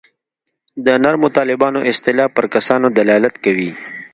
[0.85, 3.71] د نرمو طالبانو اصطلاح پر کسانو دلالت کوي.